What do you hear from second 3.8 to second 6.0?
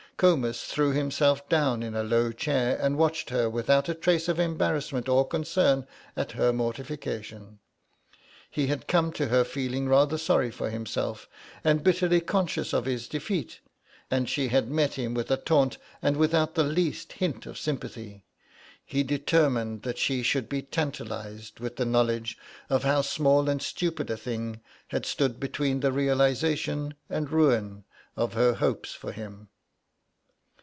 a trace of embarrassment or concern